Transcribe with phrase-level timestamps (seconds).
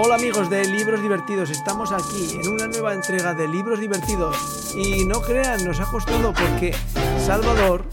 [0.00, 4.72] Hola amigos de Libros Divertidos, estamos aquí en una nueva entrega de Libros Divertidos.
[4.76, 6.72] Y no crean, nos ha costado porque
[7.26, 7.84] Salvador,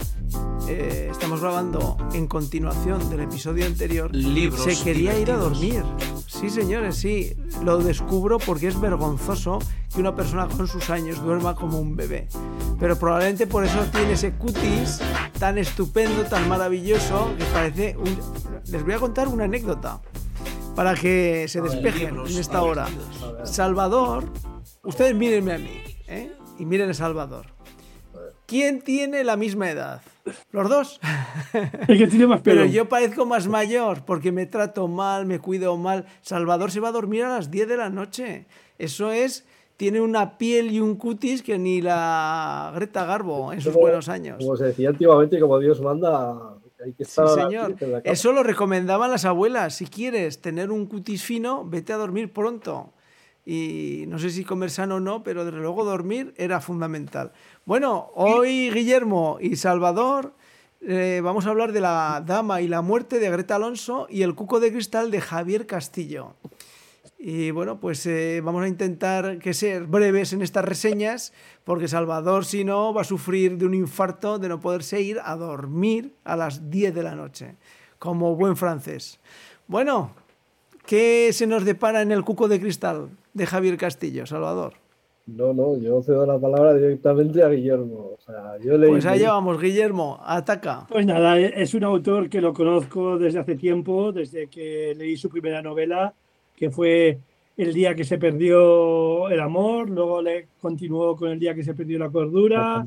[0.68, 5.82] eh, estamos grabando en continuación del episodio anterior, Libros se quería ir a dormir.
[6.28, 7.34] Sí señores, sí,
[7.64, 9.58] lo descubro porque es vergonzoso
[9.92, 12.28] que una persona con sus años duerma como un bebé.
[12.78, 15.00] Pero probablemente por eso tiene ese cutis
[15.40, 18.16] tan estupendo, tan maravilloso, que parece un...
[18.70, 20.00] Les voy a contar una anécdota
[20.76, 22.86] para que se despejen libros en esta hora.
[23.44, 24.24] Salvador,
[24.84, 26.30] ustedes mírenme a mí, ¿eh?
[26.58, 27.46] Y miren a Salvador.
[28.46, 30.02] ¿Quién tiene la misma edad?
[30.52, 31.00] ¿Los dos?
[31.88, 32.60] El que tiene más pelo.
[32.62, 36.04] Pero yo parezco más mayor porque me trato mal, me cuido mal.
[36.20, 38.46] Salvador se va a dormir a las 10 de la noche.
[38.78, 39.46] Eso es,
[39.76, 44.08] tiene una piel y un cutis que ni la Greta Garbo en sus Como- buenos
[44.08, 44.36] años.
[44.38, 46.54] Como se decía antiguamente, como Dios manda,
[46.84, 47.68] hay que Sí, estar señor.
[47.68, 48.12] 10 en la cama.
[48.12, 49.74] Eso lo recomendaban las abuelas.
[49.76, 52.92] Si quieres tener un cutis fino, vete a dormir pronto.
[53.44, 57.32] Y no sé si comer sano o no, pero desde luego dormir era fundamental.
[57.64, 60.34] Bueno, hoy Guillermo y Salvador
[60.80, 64.34] eh, vamos a hablar de la dama y la muerte de Greta Alonso y el
[64.34, 66.34] cuco de cristal de Javier Castillo.
[67.18, 71.32] Y bueno, pues eh, vamos a intentar que ser breves en estas reseñas,
[71.64, 75.34] porque Salvador, si no, va a sufrir de un infarto de no poderse ir a
[75.36, 77.56] dormir a las 10 de la noche,
[77.98, 79.18] como buen francés.
[79.66, 80.10] Bueno,
[80.84, 84.74] ¿qué se nos depara en el cuco de cristal de Javier Castillo, Salvador?
[85.26, 88.12] No, no, yo cedo la palabra directamente a Guillermo.
[88.16, 90.86] O sea, yo leí, Pues allá vamos, Guillermo, ataca.
[90.88, 95.28] Pues nada, es un autor que lo conozco desde hace tiempo, desde que leí su
[95.28, 96.14] primera novela,
[96.56, 97.18] que fue
[97.56, 101.74] El día que se perdió el amor, luego le continuó con El día que se
[101.74, 102.86] perdió la cordura,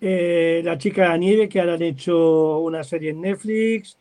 [0.00, 3.96] eh, La chica de la nieve, que ahora han hecho una serie en Netflix,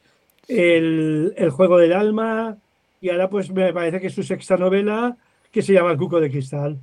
[0.47, 2.57] el, el juego del alma,
[3.01, 5.17] y ahora pues me parece que es su sexta novela,
[5.51, 6.77] que se llama El cuco de cristal.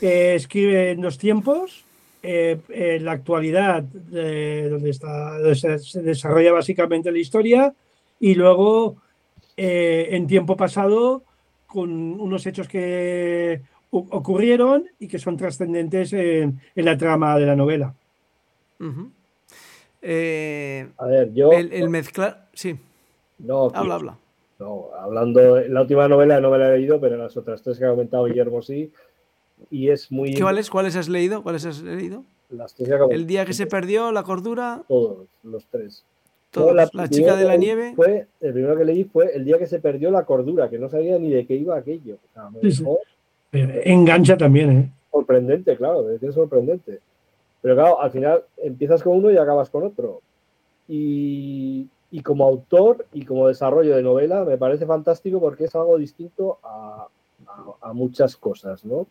[0.00, 1.84] que escribe en dos tiempos,
[2.22, 7.74] eh, en la actualidad, eh, donde, está, donde se, se desarrolla básicamente la historia,
[8.18, 8.96] y luego
[9.56, 11.22] eh, en tiempo pasado,
[11.66, 11.90] con
[12.20, 17.94] unos hechos que ocurrieron y que son trascendentes en, en la trama de la novela.
[20.02, 21.52] Eh, A ver, yo.
[21.52, 22.46] el, el mezclar...
[22.52, 22.76] Sí,
[23.38, 24.18] no, habla, habla.
[24.58, 25.60] no, hablando.
[25.68, 28.24] La última novela no me la he leído, pero las otras tres que ha comentado
[28.24, 28.90] Guillermo sí.
[29.70, 30.34] Y es muy.
[30.34, 31.42] ¿Qué, ¿Cuáles, ¿Cuáles has leído?
[31.42, 32.24] ¿Cuáles has leído?
[32.50, 33.20] Las tres que ha comentado.
[33.20, 36.04] El día que se perdió la cordura, Todos, los tres.
[36.56, 36.68] Todos.
[36.92, 37.92] No, la, chica de la nieve.
[37.94, 40.88] Fue, el primero que leí fue el día que se perdió la cordura, que no
[40.88, 42.16] sabía ni de qué iba aquello.
[42.16, 42.78] O sea, me Sí, sí.
[42.82, 42.98] dejó
[43.52, 44.90] Eh, Engancha también, ¿eh?
[45.10, 47.00] sorprendente, claro, decía sorprendente.
[47.62, 50.20] Pero claro, al final empiezas con uno y acabas con otro.
[50.88, 55.98] Y, y como autor y como desarrollo de novela me parece fantástico porque es algo
[55.98, 57.08] distinto a,
[57.48, 59.06] a- a muchas cosas, ¿no?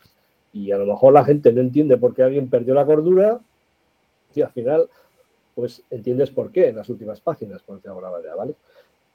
[0.54, 3.40] Y a lo mejor la gente no entiende por qué alguien perdió la cordura
[4.34, 4.88] y al final,
[5.56, 8.54] pues entiendes por qué en las últimas páginas, por decirlo de alguna manera, ¿vale?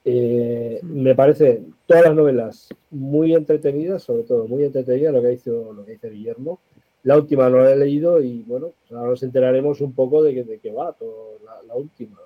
[0.03, 5.71] Eh, me parece todas las novelas muy entretenidas, sobre todo muy entretenidas lo que hizo,
[5.73, 6.59] lo que dice Guillermo.
[7.03, 10.33] La última no la he leído y bueno, pues ahora nos enteraremos un poco de,
[10.33, 12.17] qué- de qué va todo, la, la última.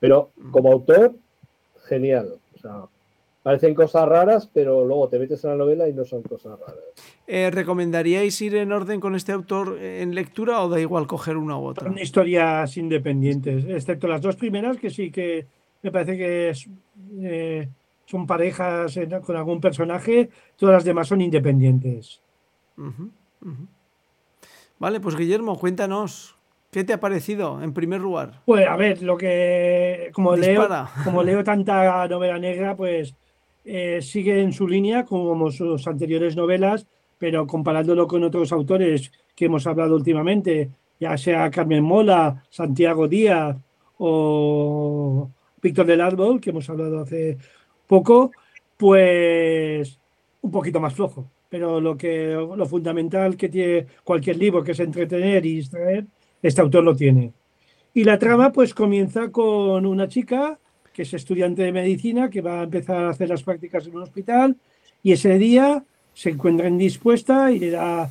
[0.00, 1.14] Pero como autor,
[1.84, 2.34] genial.
[2.54, 2.84] O sea,
[3.42, 6.76] parecen cosas raras, pero luego te metes en la novela y no son cosas raras.
[7.26, 11.56] Eh, ¿Recomendaríais ir en orden con este autor en lectura o da igual coger una
[11.58, 11.88] u otra?
[11.88, 15.46] Son historias independientes, excepto las dos primeras, que sí que
[15.82, 16.68] me parece que es,
[17.20, 17.68] eh,
[18.06, 22.20] son parejas en- con algún personaje, todas las demás son independientes.
[24.78, 26.36] Vale, pues Guillermo, cuéntanos.
[26.70, 28.40] ¿Qué te ha parecido en primer lugar?
[28.46, 30.66] Pues a ver, lo que como leo,
[31.04, 33.14] como leo tanta novela negra, pues
[33.64, 36.86] eh, sigue en su línea como sus anteriores novelas,
[37.18, 43.56] pero comparándolo con otros autores que hemos hablado últimamente, ya sea Carmen Mola, Santiago Díaz
[43.98, 45.30] o
[45.62, 47.38] Víctor del Árbol, que hemos hablado hace
[47.86, 48.32] poco,
[48.76, 49.98] pues
[50.40, 51.30] un poquito más flojo.
[51.48, 56.06] Pero lo que lo fundamental que tiene cualquier libro, que es entretener y distraer,
[56.42, 57.32] este autor lo tiene.
[57.94, 60.58] Y la trama pues comienza con una chica
[60.92, 64.02] que es estudiante de medicina, que va a empezar a hacer las prácticas en un
[64.02, 64.56] hospital
[65.02, 65.84] y ese día
[66.14, 68.10] se encuentra indispuesta y le da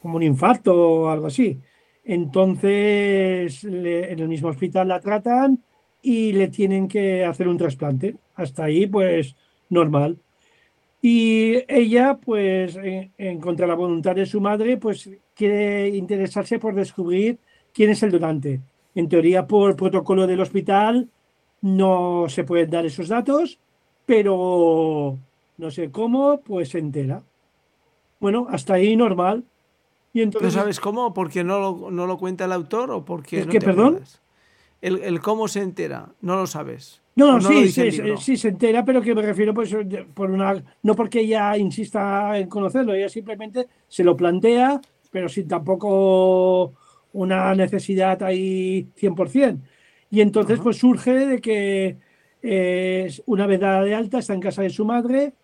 [0.00, 1.58] como un infarto o algo así.
[2.04, 5.62] Entonces en el mismo hospital la tratan
[6.02, 8.16] y le tienen que hacer un trasplante.
[8.34, 9.34] Hasta ahí pues
[9.68, 10.18] normal.
[11.02, 17.38] Y ella, pues, en, contra la voluntad de su madre, pues quiere interesarse por descubrir
[17.72, 18.60] quién es el donante.
[18.94, 21.08] En teoría, por protocolo del hospital,
[21.60, 23.58] no se pueden dar esos datos,
[24.04, 25.18] pero
[25.58, 27.22] no sé cómo, pues se entera.
[28.20, 29.44] Bueno, hasta ahí normal.
[30.12, 31.12] Y entonces, ¿No sabes cómo?
[31.12, 34.00] ¿Porque no lo, no lo cuenta el autor o porque ¿Es no que, te perdón?
[34.80, 37.02] El, el cómo se entera, no lo sabes.
[37.16, 39.74] No, ¿O no, sí, sí, sí, se entera, pero que me refiero pues
[40.12, 44.80] por una, no porque ella insista en conocerlo, ella simplemente se lo plantea,
[45.10, 46.74] pero sin tampoco
[47.14, 49.60] una necesidad ahí 100%.
[50.16, 51.98] Y entonces pues surge de que
[52.42, 55.34] eh, una vez dada de alta está en casa de su madre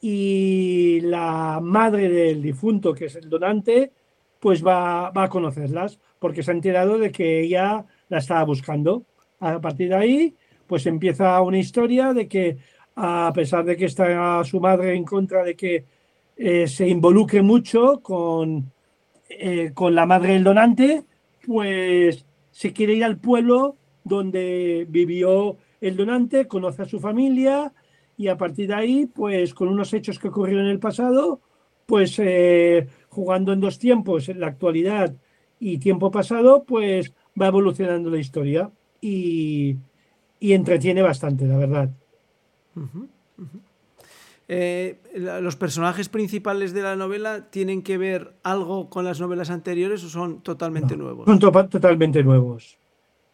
[0.00, 3.90] y la madre del difunto, que es el donante,
[4.38, 9.02] pues va, va a conocerlas, porque se ha enterado de que ella la estaba buscando.
[9.40, 10.36] A partir de ahí,
[10.68, 12.58] pues empieza una historia de que,
[12.94, 15.84] a pesar de que está su madre en contra de que
[16.36, 18.70] eh, se involucre mucho con,
[19.28, 21.02] eh, con la madre del donante,
[21.44, 27.72] pues se quiere ir al pueblo donde vivió el donante, conoce a su familia
[28.16, 31.40] y a partir de ahí, pues con unos hechos que ocurrieron en el pasado,
[31.86, 35.14] pues eh, jugando en dos tiempos, en la actualidad
[35.58, 38.70] y tiempo pasado, pues va evolucionando la historia
[39.00, 39.76] y,
[40.38, 41.90] y entretiene bastante, la verdad.
[44.48, 50.04] Eh, ¿Los personajes principales de la novela tienen que ver algo con las novelas anteriores
[50.04, 51.26] o son totalmente No, nuevos?
[51.26, 52.76] Son to- totalmente nuevos.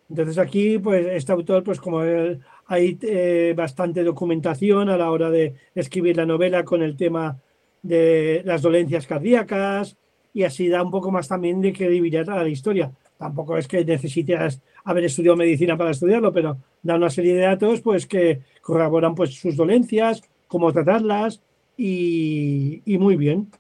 [0.08, 5.31] Entonces aquí, pues este autor, pues como él, hay eh, bastante documentación a la hora
[5.31, 7.38] de escribir la novela con el tema
[7.82, 9.96] de las dolencias cardíacas
[10.32, 12.90] y así da un poco más también de credibilidad a la historia.
[13.19, 17.81] Tampoco es que necesites haber estudiado medicina para estudiarlo, pero da una serie de datos
[17.81, 21.43] pues que corroboran pues sus dolencias, cómo tratarlas
[21.76, 23.50] y, y muy bien.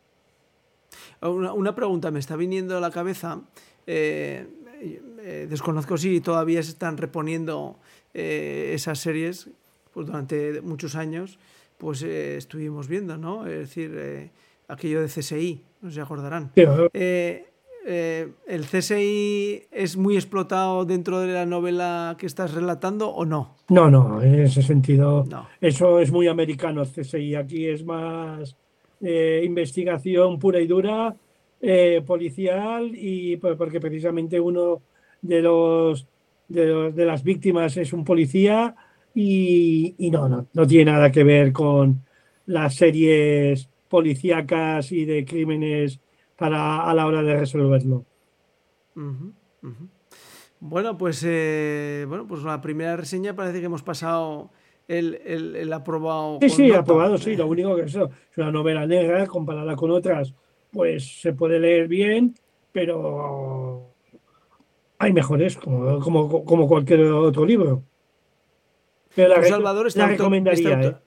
[1.20, 3.42] Una, una pregunta me está viniendo a la cabeza.
[3.86, 4.46] eh,
[4.80, 7.76] eh, desconozco si todavía se están reponiendo
[8.14, 9.50] eh, esas series,
[9.92, 11.38] pues durante muchos años,
[11.76, 13.46] pues eh, estuvimos viendo, ¿no?
[13.46, 14.30] Es decir,
[14.68, 16.50] aquello de CSI, no se acordarán.
[16.54, 17.44] ¿El
[18.70, 23.56] CSI es muy explotado dentro de la novela que estás relatando o no?
[23.68, 25.48] no, no, en ese sentido No.
[25.60, 27.34] Eso es muy americano, el CSI.
[27.34, 28.56] Aquí es más
[29.00, 31.14] investigación pura y dura,
[31.60, 34.82] eh, policial, y pues, porque precisamente uno
[35.22, 36.06] de los,
[36.48, 38.74] de los- de las víctimas es un policía
[39.14, 42.04] y, y no, no, no tiene nada que ver con
[42.46, 46.00] las series policíacas y de crímenes
[46.36, 48.04] para a la hora de resolverlo.
[50.60, 54.50] Bueno, pues eh, bueno, pues la primera reseña parece que hemos pasado
[54.88, 56.38] el, el- el aprobado.
[56.40, 56.80] Sí, sí, nota.
[56.80, 57.36] aprobado, sí.
[57.36, 60.34] Lo único que es, eso, es una novela negra comparada con otras,
[60.72, 62.34] pues se puede leer bien,
[62.72, 63.90] pero
[64.98, 67.82] hay mejores, como, como, como cualquier otro libro.
[69.14, 71.04] Pero la, Salvador, este la autor- recomendaría, este autor- ¿eh?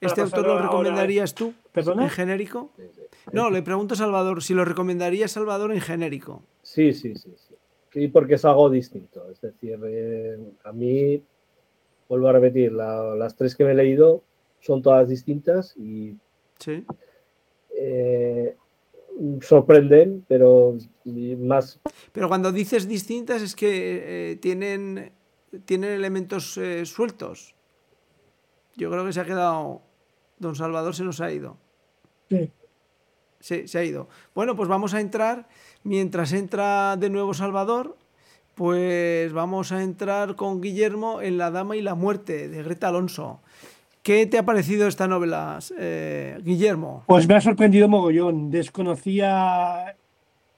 [0.00, 2.04] ¿Este autor lo ahora, recomendarías tú ¿Perdona?
[2.04, 2.70] en genérico?
[2.76, 3.02] Sí, sí.
[3.32, 6.42] No, le pregunto a Salvador si lo recomendaría Salvador en genérico.
[6.62, 7.54] Sí, sí, sí, sí.
[7.92, 9.28] Sí, porque es algo distinto.
[9.30, 11.20] Es decir, eh, a mí,
[12.08, 14.22] vuelvo a repetir, la- las tres que me he leído
[14.60, 16.14] son todas distintas y
[16.60, 16.84] Sí.
[17.76, 18.56] eh,
[19.40, 20.76] sorprenden, pero
[21.38, 21.80] más
[22.12, 25.12] Pero cuando dices distintas es que eh, tienen,
[25.64, 27.54] tienen elementos eh, sueltos.
[28.76, 29.82] Yo creo que se ha quedado.
[30.38, 31.56] Don Salvador se nos ha ido.
[32.28, 32.50] Sí.
[33.40, 34.08] Sí, se ha ido.
[34.34, 35.48] Bueno, pues vamos a entrar.
[35.82, 37.96] Mientras entra de nuevo Salvador,
[38.54, 43.40] pues vamos a entrar con Guillermo en La Dama y la Muerte de Greta Alonso.
[44.02, 47.04] ¿Qué te ha parecido esta novela, eh, Guillermo?
[47.06, 48.50] Pues me ha sorprendido mogollón.
[48.50, 49.96] Desconocía,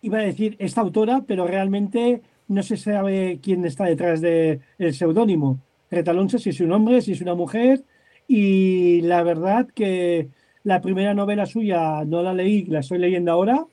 [0.03, 4.61] iba a decir, esta autora, pero realmente no se sabe quién está detrás del
[4.93, 5.59] seudónimo.
[5.91, 7.83] Greta Alonso, si es un hombre, si es una mujer.
[8.29, 10.29] Y la verdad que
[10.63, 13.65] la primera novela suya no la leí, la estoy leyendo ahora,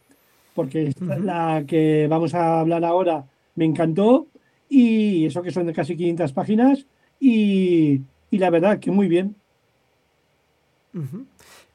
[0.55, 1.21] porque Ujú.
[1.21, 4.27] la que vamos a hablar ahora me encantó.
[4.69, 6.87] Y eso que son de casi 500 páginas.
[7.19, 9.35] Y, y la verdad que muy bien.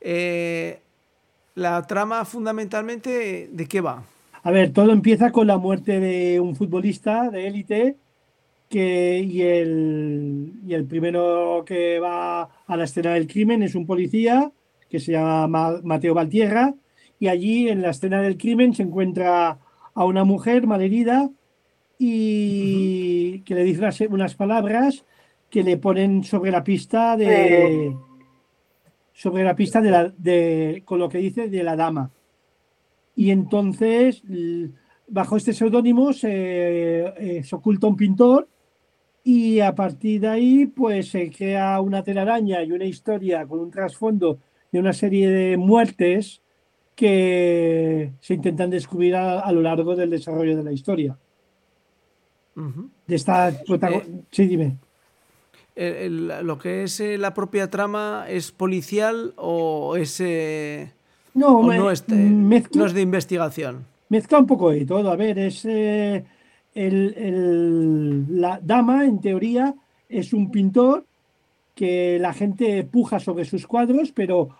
[0.00, 0.78] Eh,
[1.54, 4.02] la trama fundamentalmente, ¿de qué va?
[4.42, 7.96] A ver, todo empieza con la muerte de un futbolista de élite
[8.68, 13.86] que, y, el, y el primero que va a la escena del crimen es un
[13.86, 14.50] policía
[14.88, 16.74] que se llama Ma- Mateo Valtierra
[17.20, 19.58] y allí en la escena del crimen se encuentra
[19.94, 21.30] a una mujer malherida
[21.98, 25.04] y que le dice unas, unas palabras
[25.50, 27.94] que le ponen sobre la pista de
[29.12, 32.10] sobre la pista de la de con lo que dice de la dama
[33.14, 34.22] y entonces
[35.08, 38.48] bajo este seudónimo se, eh, se oculta un pintor
[39.24, 43.70] y a partir de ahí pues se crea una telaraña y una historia con un
[43.70, 44.38] trasfondo
[44.70, 46.40] de una serie de muertes
[46.94, 51.18] que se intentan descubrir a, a lo largo del desarrollo de la historia.
[53.06, 54.76] De esta Eh, sí, dime.
[55.74, 60.92] El- el- lo que es eh, la propia trama es policial o es eh,
[61.34, 63.86] No, o me- no, es, mezcla, no es de investigación.
[64.10, 65.10] mezcla un poco de todo.
[65.10, 66.24] A ver, es eh,
[66.74, 69.74] el- el- la dama, en teoría,
[70.10, 71.06] es un pintor
[71.74, 74.50] que la gente puja sobre sus cuadros, pero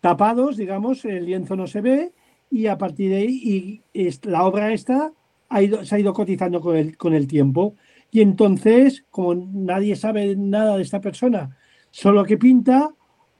[0.00, 2.10] tapados, digamos, el lienzo no se ve
[2.50, 5.12] y a partir de ahí y es- la obra esta
[5.50, 7.74] ha ido, se ha ido cotizando con el, con el tiempo.
[8.10, 11.56] Y entonces, como nadie sabe nada de esta persona,
[11.90, 12.90] solo que pinta,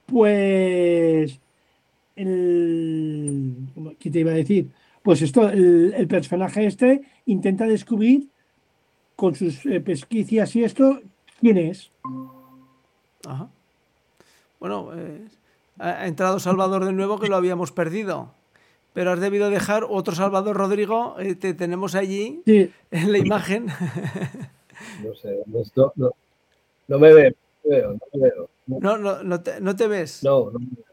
[0.05, 1.39] pues
[2.15, 4.69] el, ¿cómo- ¿qué te iba a decir?
[5.01, 8.27] Pues esto, el, el personaje este intenta descubrir
[9.15, 10.99] con sus eh, pesquicias y esto
[11.39, 11.91] quién es.
[13.25, 13.49] Ajá.
[14.59, 15.21] Bueno, eh,
[15.79, 18.33] ha ha entrado Salvador de nuevo que lo habíamos perdido.
[18.93, 23.67] Pero has debido dejar otro Salvador Rodrigo, eh, te tenemos allí Sí, en la imagen.
[25.03, 26.11] No sé, no, no, no,
[26.87, 27.31] no me veo,
[27.63, 28.49] no me veo, no me veo.
[28.67, 30.23] No, No, te, no te ves.
[30.23, 30.85] no, no me veo.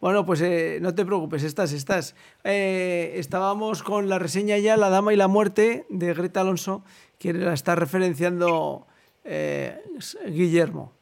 [0.00, 2.14] Bueno, pues eh, no te preocupes, estás, estás.
[2.44, 6.84] Eh, estábamos con la reseña ya, La Dama y la Muerte, de Greta Alonso,
[7.18, 8.86] que la está referenciando
[9.24, 9.82] eh,
[10.28, 10.92] Guillermo.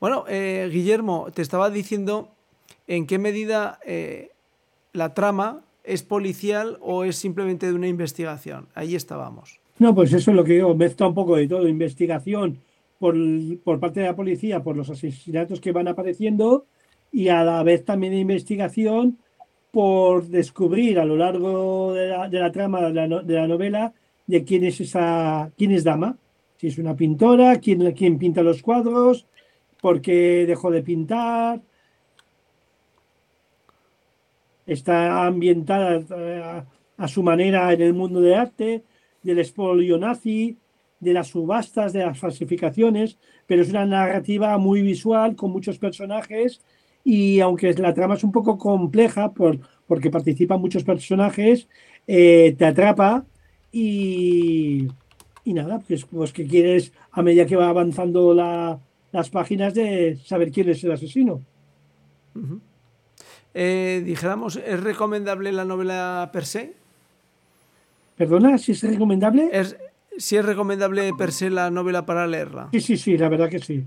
[0.00, 2.28] Bueno, Guillermo, te estaba diciendo
[2.86, 3.80] en qué medida
[4.92, 8.68] la trama es policial o es simplemente de una investigación.
[8.74, 9.60] Ahí estábamos.
[9.78, 12.58] No, pues eso es lo que digo, mezcla un poco de todo, investigación
[12.98, 13.14] por,
[13.62, 16.66] por parte de la policía, por los asesinatos que van apareciendo
[17.12, 19.18] y a la vez también investigación
[19.70, 23.92] por descubrir a lo largo de la, de la trama de la, de la novela
[24.26, 26.16] de quién es esa, quién es Dama,
[26.56, 29.26] si es una pintora, quién, quién pinta los cuadros,
[29.80, 31.60] por qué dejó de pintar.
[34.66, 36.66] Está ambientada eh, a,
[36.96, 38.82] a su manera en el mundo del arte,
[39.26, 40.56] del expolio nazi,
[41.00, 46.62] de las subastas, de las falsificaciones, pero es una narrativa muy visual con muchos personajes
[47.04, 51.68] y aunque la trama es un poco compleja por, porque participan muchos personajes,
[52.06, 53.26] eh, te atrapa
[53.70, 54.88] y,
[55.44, 58.78] y nada, pues, pues que quieres a medida que va avanzando la-
[59.12, 61.40] las páginas de saber quién es el asesino.
[63.54, 66.74] Eh, dijéramos, ¿es recomendable la novela per se?
[68.16, 69.50] Perdona, si es recomendable.
[69.52, 69.76] ¿Es,
[70.16, 72.68] si es recomendable per se la novela para leerla?
[72.72, 73.84] Sí, sí, sí, la verdad que sí.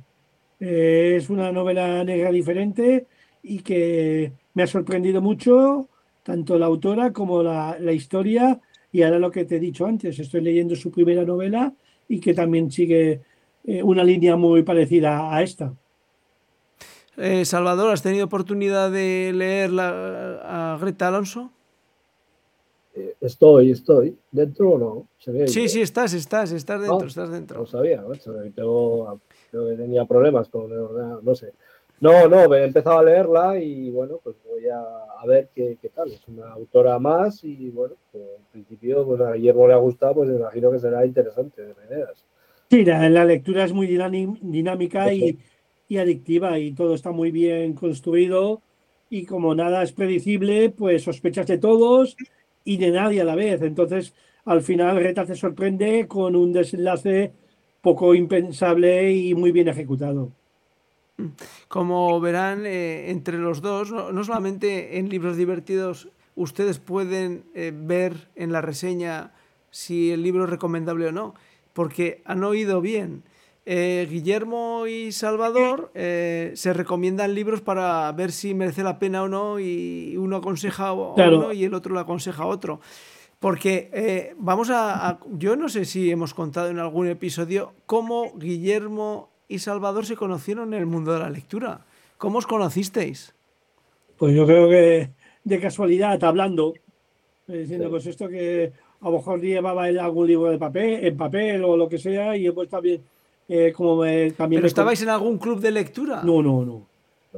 [0.59, 3.07] Eh, es una novela negra diferente
[3.41, 5.87] y que me ha sorprendido mucho,
[6.23, 8.59] tanto la autora como la, la historia.
[8.91, 11.73] Y ahora lo que te he dicho antes, estoy leyendo su primera novela
[12.07, 13.21] y que también sigue
[13.65, 15.73] eh, una línea muy parecida a esta.
[17.17, 21.51] Eh, Salvador, ¿has tenido oportunidad de leer la- a Greta Alonso?
[23.21, 24.17] Estoy, estoy.
[24.31, 25.07] ¿Dentro o no?
[25.17, 25.47] ¿Se ve ahí?
[25.49, 27.59] Sí, sí, estás, estás, estás dentro, Ah, estás No dentro.
[27.61, 29.19] lo sabía, macho, tengo-
[29.51, 31.51] creo que tenía problemas con el ordenador, no sé.
[32.01, 35.89] No, no, he empezado a leerla y bueno, pues voy a, a ver qué, qué
[35.89, 36.09] tal.
[36.09, 40.13] Es una autora más y bueno, pues, en principio pues a Guillermo le ha gustado,
[40.15, 42.23] pues me imagino que será interesante de maneras.
[42.69, 45.37] Sí, la, la lectura es muy dinámica y,
[45.89, 48.61] y adictiva y todo está muy bien construido
[49.09, 52.15] y como nada es predecible, pues sospechas de todos
[52.63, 53.61] y de nadie a la vez.
[53.61, 54.13] Entonces,
[54.45, 57.31] al final, Reta te sorprende con un desenlace
[57.81, 60.31] poco impensable y muy bien ejecutado.
[61.67, 67.73] Como verán, eh, entre los dos, no, no solamente en libros divertidos, ustedes pueden eh,
[67.75, 69.33] ver en la reseña
[69.71, 71.35] si el libro es recomendable o no,
[71.73, 73.23] porque han oído bien.
[73.71, 79.27] Eh, Guillermo y Salvador eh, se recomiendan libros para ver si merece la pena o
[79.27, 81.37] no y uno aconseja a Claro.
[81.37, 82.79] uno y el otro le aconseja a otro.
[83.39, 88.33] Porque eh, vamos a, a- Yo no sé si hemos contado en algún episodio cómo
[88.39, 91.81] Guillermo y Salvador se conocieron en el mundo de la lectura.
[92.17, 93.35] ¿Cómo os conocisteis?
[94.17, 95.11] Pues yo creo que
[95.43, 96.73] de casualidad, hablando,
[97.47, 97.89] eh, diciendo, Sí.
[97.91, 101.77] pues esto que a lo mejor llevaba él algún libro de papel, en papel o
[101.77, 103.01] lo que sea, y yo pues también,
[103.49, 106.21] eh, como me, también ¿Pero estabais en algún club de lectura?
[106.23, 106.87] No, no, no.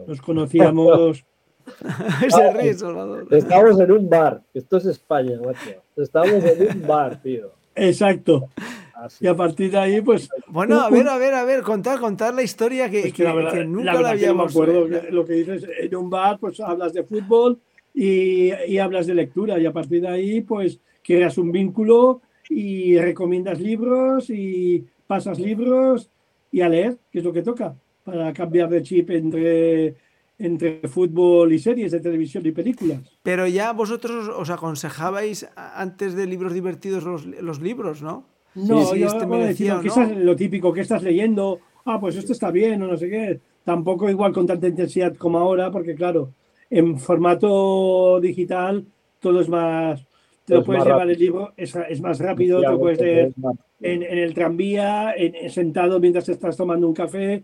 [0.06, 1.24] Nos conocíamos.
[2.30, 3.28] Se ríe, Salvador.
[3.32, 5.82] Estamos en un bar, esto es España, macho.
[5.96, 7.52] Estamos en un bar, tío.
[7.76, 8.50] Exacto.
[8.94, 9.26] Así.
[9.26, 10.30] Y a partir de ahí, pues.
[10.48, 13.34] Bueno, a ver, a ver, a ver, contar, contar la historia que, pues que- la
[13.34, 14.52] verdad, que la nunca verdad la que no me habíamos...
[14.52, 15.68] acuerdo que lo que dices.
[15.80, 17.60] En un bar, pues hablas de fútbol
[17.94, 19.58] y, y hablas de lectura.
[19.60, 26.10] Y a partir de ahí, pues creas un vínculo y recomiendas libros y pasas libros
[26.54, 27.76] y a leer, que es lo que toca,
[28.06, 29.96] para cambiar de chip entre
[30.40, 33.02] entre fútbol y series de televisión y películas.
[33.22, 38.24] Pero ya vosotros os aconsejabais antes de libros divertidos los, los libros, ¿no?
[38.56, 39.82] No, sí, yo este decir, ¿no?
[39.82, 43.40] Estás, lo típico que estás leyendo, ah, pues esto está bien o no sé qué.
[43.66, 46.32] Tampoco igual con tanta intensidad como ahora, porque claro,
[46.70, 48.86] en formato digital
[49.20, 50.06] todo es más,
[50.46, 53.34] te lo puedes llevar el libro, es, es más rápido, te lo puedes leer
[53.82, 57.44] en, en, el tranvía, en, sentado mientras estás tomando un café.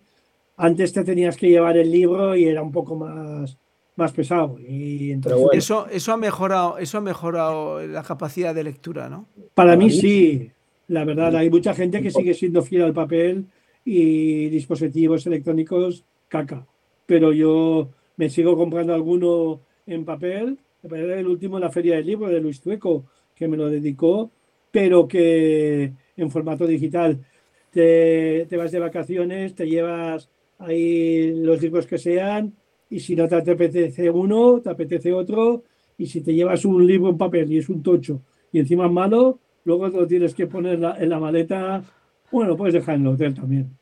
[0.57, 3.57] Antes te tenías que llevar el libro y era un poco más,
[3.95, 4.57] más pesado.
[4.59, 5.57] Y entonces, bueno.
[5.57, 9.27] eso, eso, ha mejorado, eso ha mejorado la capacidad de lectura, ¿no?
[9.53, 10.51] Para, Para mí, mí sí,
[10.87, 11.35] la verdad.
[11.35, 13.45] Hay mucha gente que sigue siendo fiel al papel
[13.85, 16.65] y dispositivos electrónicos caca.
[17.05, 20.57] Pero yo me sigo comprando alguno en papel
[20.95, 24.31] el último en la Feria del Libro de Luis Tueco, que me lo dedicó,
[24.71, 27.19] pero que en formato digital
[27.71, 32.53] te, te vas de vacaciones, te llevas ahí los libros que sean,
[32.89, 35.63] y si no te apetece uno, te apetece otro,
[35.97, 38.21] y si te llevas un libro en papel y es un tocho
[38.51, 41.83] y encima es malo, luego lo tienes que poner en la maleta,
[42.31, 43.77] bueno, puedes dejar en el hotel también.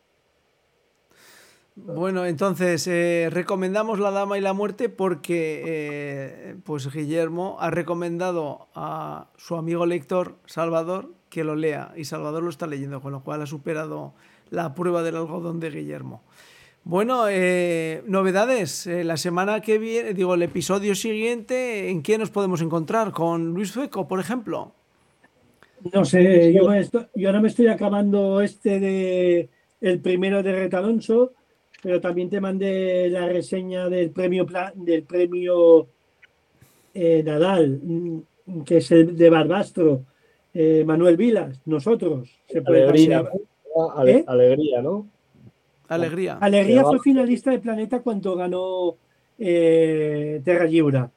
[1.78, 8.70] Bueno, entonces eh, recomendamos La Dama y la Muerte porque eh, pues Guillermo ha recomendado
[8.74, 13.22] a su amigo lector Salvador que lo lea y Salvador lo está leyendo, con lo
[13.22, 14.14] cual ha superado
[14.50, 16.24] la prueba del algodón de Guillermo.
[16.86, 18.88] Bueno, eh, novedades.
[18.88, 23.12] la semana que viene, digo, el episodio siguiente, ¿en qué nos podemos encontrar?
[23.12, 24.72] ¿Con Luis Sueco, por ejemplo?
[25.92, 26.70] No sé, yo,
[27.16, 29.50] yo ahora me estoy acabando este de
[29.82, 31.34] el primero de Retalonso
[31.86, 35.88] pero también te mandé la reseña del premio del premio
[36.96, 40.04] eh, Nadal, mm, que es el de Barbastro,
[40.56, 42.30] eh, Manuel Vilas, nosotros.
[42.48, 43.30] Se puede alegría,
[43.96, 44.24] Ale, ¿Eh?
[44.26, 45.06] alegría, ¿no?
[45.90, 46.38] Alegría.
[46.40, 48.96] Alegría fue finalista de Planeta cuando ganó
[49.38, 51.12] eh, Terra Lliura.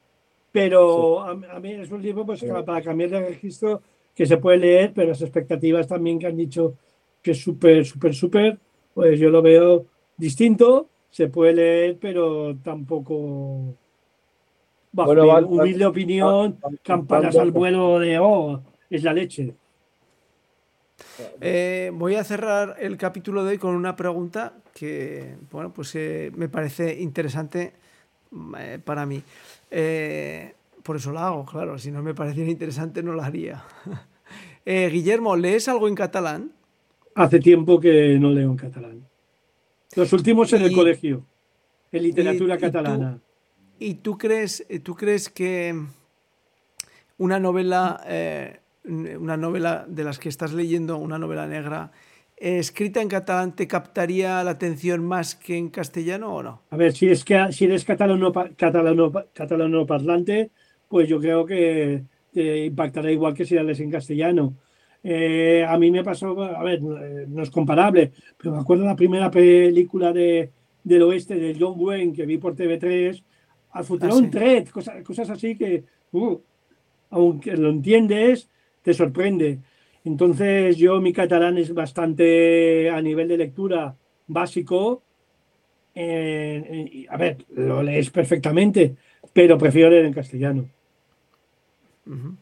[0.51, 1.47] Pero sí.
[1.49, 2.49] a, a, mí es un libro pues, sí.
[2.67, 3.81] para cambiar de registro
[4.13, 6.75] que se puede leer, pero las expectativas también que han dicho
[7.23, 8.59] que es súper, súper, súper,
[8.93, 9.87] pues yo lo veo
[10.17, 13.75] distinto, se puede leer, pero tampoco.
[14.91, 18.61] Bajo bueno, va, humilde va, opinión, va, campanas al vuelo de oh,
[18.91, 19.55] es la leche.
[21.41, 26.33] Eh, voy a cerrar el capítulo de hoy con una pregunta que, bueno, pues eh,
[26.35, 27.73] me parece interesante
[28.59, 29.23] eh, para mí.
[30.83, 31.79] Por eso la hago, claro.
[31.79, 33.65] Si no me pareciera interesante, no la haría.
[34.65, 36.53] Guillermo, ¿lees algo en catalán?
[37.15, 39.07] Hace tiempo que no leo en catalán.
[39.97, 41.25] Los últimos en el y, colegio,
[41.91, 43.19] en literatura y, catalana.
[43.79, 45.75] ¿Y tú, ¿Y tú, crees, tú crees que
[47.17, 48.01] una novela,
[48.89, 51.93] una novela de las que estás leyendo, una novela negra,
[52.37, 56.63] eh, escrita en catalán, te captaría la atención más que en castellano o no?
[56.71, 60.51] A ver, si, es que, si eres catalano, catalano, catalano parlante,
[60.89, 64.55] pues yo creo que te impactará igual que si lees en castellano.
[65.03, 69.31] Eh, a mí me pasó, a ver, no es comparable, pero me acuerdo la primera
[69.31, 70.51] película de,
[70.85, 73.23] del oeste de John Wayne que vi por TV3,
[73.73, 76.39] al futuro ah, un tret, cosas, cosas así que, uh,
[77.11, 78.49] aunque lo entiendes,
[78.89, 79.59] te sorprende.
[80.03, 83.95] Entonces yo mi catalán es bastante a nivel de lectura
[84.27, 85.03] básico.
[85.95, 88.97] Eh, eh, a ver, lo lees perfectamente,
[89.35, 90.71] pero prefiero leer en castellano.
[92.07, 92.37] Uh -huh.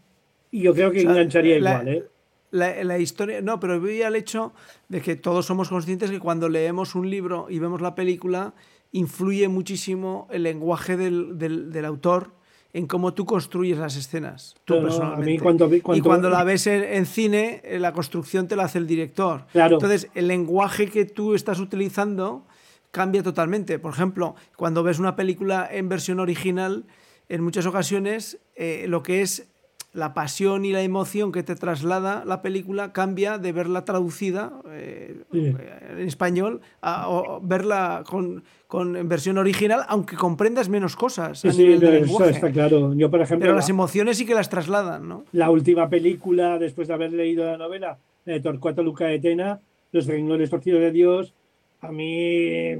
[0.52, 2.04] Y yo creo que o sea, engancharía la, igual, ¿eh?
[2.52, 4.52] la, la, historia, no, pero voy al hecho
[4.88, 8.54] de que todos somos conscientes que cuando leemos un libro y vemos la película,
[8.92, 12.36] influye muchísimo el lenguaje del, del, del autor
[12.76, 15.42] en cómo tú construyes las escenas, tú no, personalmente.
[15.42, 18.76] Cuando, cuando, y cuando la ves en, en, cine, eh, la construcción te la hace
[18.76, 19.46] el director.
[19.52, 19.76] Claro.
[19.76, 22.44] Entonces, el lenguaje que tú estás utilizando
[22.90, 23.78] cambia totalmente.
[23.78, 26.84] Por ejemplo, cuando ves una película en versión original,
[27.30, 29.48] en muchas ocasiones eh, lo que es
[29.96, 35.22] la pasión y la emoción que te traslada la película cambia de verla traducida eh,
[35.32, 35.54] sí.
[35.90, 41.40] en español a, verla con, con, en versión original, aunque comprendas menos cosas.
[41.40, 42.92] Sí, a sí, de eso está claro.
[42.94, 45.24] Yo, por ejemplo, pero las emociones sí que las trasladan, ¿no?
[45.32, 49.60] La última película, después de haber leído la novela de Torcuato Luca de Tena,
[49.92, 51.32] Los Renglones Torcidos de Dios,
[51.80, 52.72] a mí,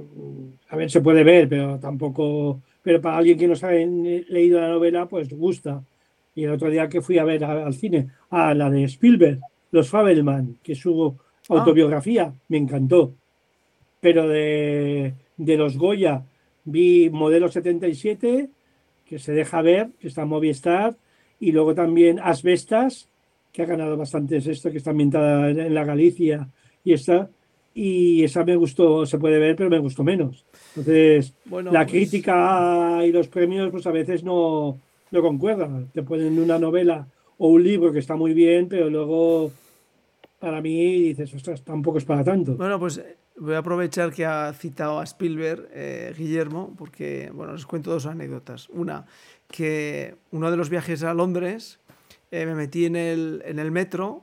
[0.68, 4.68] a ver, se puede ver, pero tampoco, pero para alguien que no ha leído la
[4.68, 5.82] novela, pues gusta
[6.36, 9.40] y el otro día que fui a ver al cine, a la de Spielberg,
[9.72, 11.16] Los Fabelman, que su
[11.48, 12.40] autobiografía, ah.
[12.48, 13.14] me encantó.
[14.00, 16.22] Pero de, de los Goya
[16.64, 18.50] vi Modelo 77,
[19.06, 20.94] que se deja ver, que está en Movistar,
[21.40, 23.08] y luego también Asbestas,
[23.52, 26.48] que ha ganado bastantes esto, que está ambientada en la Galicia
[26.84, 27.30] y está.
[27.74, 30.44] y esa me gustó, se puede ver, pero me gustó menos.
[30.76, 34.78] Entonces, Bueno, la pues- crítica y los premios, pues a veces no,
[35.10, 35.88] no concuerdan.
[35.92, 37.06] Te ponen una novela
[37.38, 39.52] o un libro que está muy bien, pero luego,
[40.38, 42.56] para mí, dices, ostras, tampoco es para tanto.
[42.56, 47.52] Bueno, pues eh, voy a aprovechar que ha citado a Spielberg, eh, Guillermo, porque, bueno,
[47.52, 48.68] les cuento dos anécdotas.
[48.70, 49.06] Una,
[49.48, 51.78] que uno de los viajes a Londres
[52.30, 54.22] eh, me metí en el, en el metro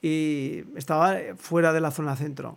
[0.00, 2.56] y estaba fuera de la zona centro.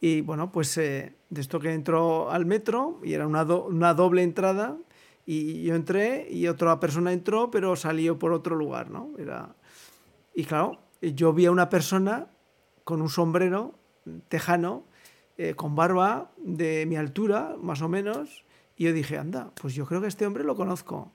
[0.00, 4.22] Y bueno, pues de esto que entró al metro y era una, do- una doble
[4.22, 4.76] entrada
[5.30, 9.10] y yo entré y otra persona entró pero salió por otro lugar, ¿no?
[9.18, 9.54] Era...
[10.34, 12.28] Y claro, yo vi a una persona
[12.82, 13.74] con un sombrero
[14.28, 14.84] tejano,
[15.36, 19.84] eh, con barba de mi altura, más o menos, y yo dije, anda, pues yo
[19.84, 21.12] creo que este hombre lo conozco.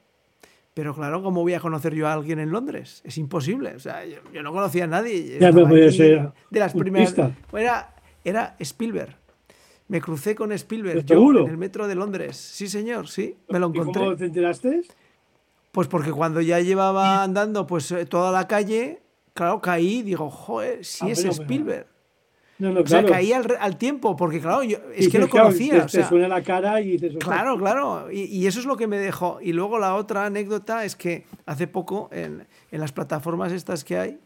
[0.76, 3.02] Pero claro, ¿cómo voy a conocer yo a alguien en Londres?
[3.06, 3.74] Es imposible.
[3.76, 5.40] O sea, yo, yo no conocía a nadie.
[5.40, 7.16] Ya, puede allí ser de las primeras.
[7.52, 9.23] Era, era Spielberg.
[9.88, 12.38] Me crucé con Spielberg ¿Estás yo, en el metro de Londres.
[12.38, 14.02] Sí, señor, sí, me lo ¿Y encontré.
[14.04, 14.82] cómo te enteraste?
[15.72, 19.02] Pues porque cuando ya llevaba andando pues eh, toda la calle,
[19.34, 21.88] claro, caí y digo, joder, si Ah, es pero- Spielberg.
[22.60, 23.14] No, no, O sea, claro.
[23.16, 25.72] caí al, al tiempo, porque claro, yo, es Dices, que lo claro, conocía.
[25.74, 28.12] te- o te sea, suena la cara y dices, ostras, Claro, claro.
[28.12, 29.40] Y, y eso es lo que me dejó.
[29.42, 33.98] Y luego la otra anécdota es que hace poco en, en las plataformas estas que
[33.98, 34.20] hay,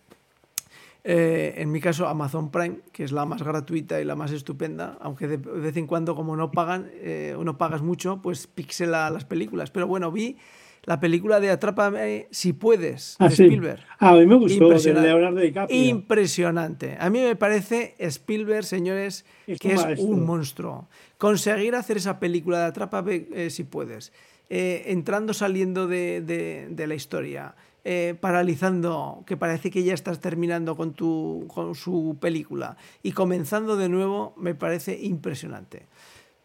[1.09, 4.97] eh, en mi caso Amazon Prime, que es la más gratuita y la más estupenda,
[4.99, 8.45] aunque de, de vez en cuando como no pagan, eh, o no pagas mucho, pues
[8.47, 9.71] pixela las películas.
[9.71, 10.35] Pero bueno, vi
[10.83, 13.43] la película de Atrápame si puedes, Ah, de sí.
[13.43, 13.81] Spielberg.
[13.99, 15.07] Ah, a mí me gustó, de Impresionante.
[15.09, 15.81] Leonardo DiCaprio.
[15.85, 16.97] Impresionante.
[16.99, 20.07] A mí me parece Spielberg, señores, Es que es maestro.
[20.07, 20.87] un monstruo.
[21.17, 24.11] Conseguir hacer esa película de Atrápame eh, si puedes,
[24.49, 27.55] eh, entrando, saliendo de, de- de la historia,
[27.89, 33.77] eh, paralizando, que parece que ya estás terminando con, tu, con su película, y comenzando
[33.77, 35.87] de nuevo, me parece impresionante.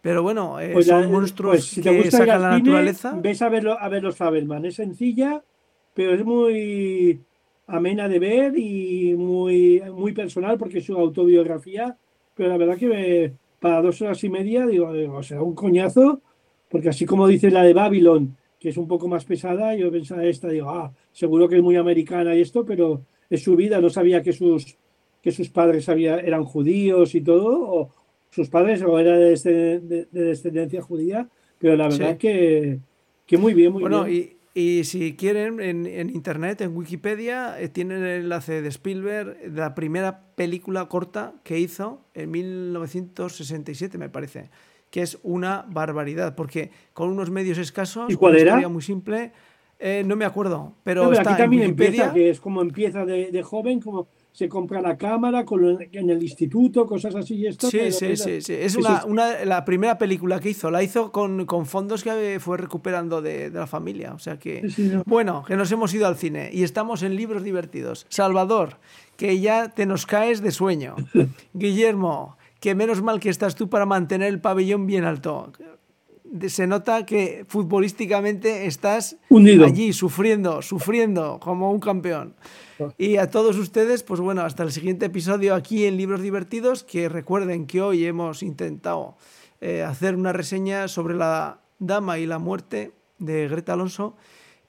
[0.02, 2.58] Pero bueno, eh, Pues son monstruos pues, si te que gusta ir sacan la cine,
[2.60, 3.18] naturaleza.
[3.22, 4.64] Ves a verlo, a ver los Fabelman.
[4.64, 5.42] Es sencilla,
[5.94, 7.20] pero es muy
[7.68, 11.96] amena de ver y muy, muy personal porque es su autobiografía.
[12.34, 15.54] Pero la verdad que me- para dos horas y media, digo, digo, o sea, un
[15.54, 16.20] coñazo,
[16.68, 20.24] porque así como dice la de Babylon, que es un poco más pesada, yo pensaba
[20.24, 23.90] esta, digo, ah, seguro que es muy americana y esto, pero es su vida, no
[23.90, 24.76] sabía que sus,
[25.20, 27.90] que sus padres había, eran judíos y todo, o
[28.30, 32.18] sus padres o era de, descend- de- de descendencia judía, pero la verdad Sí.
[32.18, 32.78] que,
[33.26, 34.36] que muy bien, muy Bueno, bien.
[34.54, 39.38] y, y si quieren, en, en internet, en Wikipedia, eh, tienen el enlace de Spielberg,
[39.50, 44.50] de la primera película corta que hizo en 1967, me parece,
[44.92, 48.68] que es una barbaridad, porque con unos medios escasos, ¿Y cuál una era?
[48.68, 49.32] muy simple,
[49.80, 52.60] eh, no me acuerdo, pero No, pero está aquí también en empieza, que es como
[52.62, 57.34] empieza de, de joven, como se compra la cámara con en el instituto, cosas así
[57.36, 57.68] y esto.
[57.70, 58.52] Sí, sí, sí, sí.
[58.54, 60.70] Es una, una- la primera película que hizo.
[60.70, 64.14] La hizo con, con fondos que fue recuperando de, de la familia.
[64.14, 64.70] O sea que.
[64.70, 65.02] Sí, no.
[65.04, 68.06] Bueno, que nos hemos ido al cine y estamos en libros divertidos.
[68.08, 68.78] Salvador,
[69.18, 70.96] que ya te nos caes de sueño.
[71.52, 75.52] Guillermo, que menos mal que estás tú para mantener el pabellón bien alto.
[76.46, 79.66] Se nota que futbolísticamente estás Hundido.
[79.66, 82.36] allí sufriendo, sufriendo como un campeón.
[82.96, 87.08] Y a todos ustedes, pues bueno, hasta el siguiente episodio aquí en Libros Divertidos, que
[87.08, 89.16] recuerden que hoy hemos intentado
[89.60, 94.16] eh, hacer una reseña sobre la dama y la muerte de Greta Alonso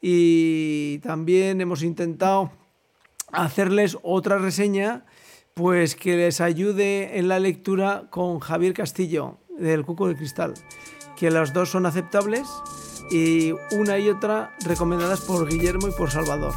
[0.02, 2.52] y también hemos intentado
[3.32, 5.06] hacerles otra reseña
[5.54, 10.54] pues que les ayude en la lectura con Javier Castillo del Cuco de Cristal
[11.16, 12.48] que las dos son aceptables
[13.12, 16.54] y una y otra recomendadas por Guillermo y por Salvador.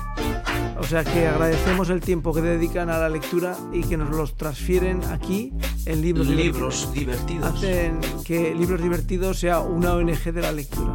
[0.79, 4.37] O sea que agradecemos el tiempo que dedican a la lectura y que nos los
[4.37, 5.53] transfieren aquí
[5.87, 7.61] en Libros, Libros Divertidos.
[7.61, 7.99] divertidos.
[8.03, 10.95] Hacen que Libros Divertidos sea una ONG de la lectura.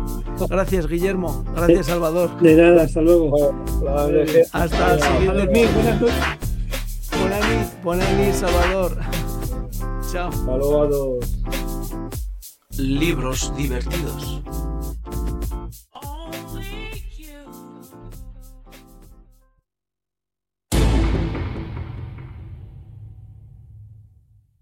[0.50, 2.40] Gracias Guillermo, gracias Salvador.
[2.42, 3.56] De nada, hasta luego.
[4.52, 5.48] Hasta el siguiente
[7.84, 8.98] buenas nit, Salvador.
[10.12, 10.32] Chao.
[10.32, 11.38] Todos.
[12.78, 14.42] Libros divertidos.